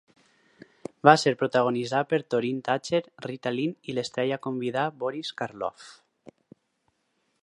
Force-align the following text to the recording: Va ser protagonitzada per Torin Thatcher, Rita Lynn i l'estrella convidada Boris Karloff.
Va 1.07 1.13
ser 1.23 1.33
protagonitzada 1.41 2.07
per 2.13 2.19
Torin 2.35 2.63
Thatcher, 2.69 3.03
Rita 3.27 3.53
Lynn 3.57 3.77
i 3.93 3.97
l'estrella 3.97 4.41
convidada 4.47 4.97
Boris 5.05 5.33
Karloff. 5.43 5.93